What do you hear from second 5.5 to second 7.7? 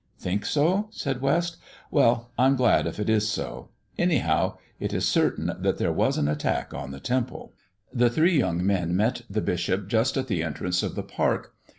that there was an attack on the Temple."